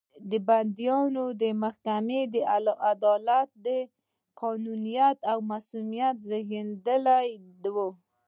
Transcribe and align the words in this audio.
د 0.29 0.31
بندیانو 0.47 1.23
محاکمه 1.61 2.21
د 2.33 2.35
عدالت، 2.91 3.51
قانونیت 4.41 5.17
او 5.31 5.37
مصونیت 5.51 6.15
زېږنده 6.27 7.69
وو. 7.75 7.89